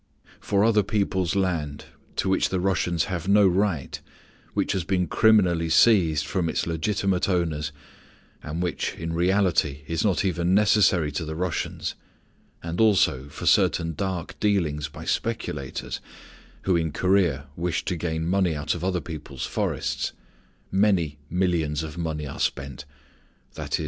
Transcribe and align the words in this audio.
For 0.39 0.63
other 0.63 0.81
people's 0.81 1.35
land, 1.35 1.85
to 2.15 2.27
which 2.27 2.49
the 2.49 2.59
Russians 2.59 3.03
have 3.03 3.27
no 3.27 3.47
right, 3.47 4.01
which 4.55 4.71
has 4.71 4.83
been 4.83 5.05
criminally 5.05 5.69
seized 5.69 6.25
from 6.25 6.49
its 6.49 6.65
legitimate 6.65 7.29
owners, 7.29 7.71
and 8.41 8.63
which, 8.63 8.95
in 8.95 9.13
reality, 9.13 9.81
is 9.85 10.03
not 10.03 10.25
even 10.25 10.55
necessary 10.55 11.11
to 11.11 11.23
the 11.23 11.35
Russians 11.35 11.93
and 12.63 12.81
also 12.81 13.29
for 13.29 13.45
certain 13.45 13.93
dark 13.93 14.39
dealings 14.39 14.87
by 14.87 15.05
speculators, 15.05 16.01
who 16.63 16.75
in 16.75 16.91
Korea 16.91 17.45
wished 17.55 17.87
to 17.89 17.95
gain 17.95 18.25
money 18.25 18.55
out 18.55 18.73
of 18.73 18.83
other 18.83 19.01
people's 19.01 19.45
forests 19.45 20.13
many 20.71 21.19
millions 21.29 21.83
of 21.83 21.99
money 21.99 22.25
are 22.25 22.39
spent, 22.39 22.85
_i.e. 23.55 23.79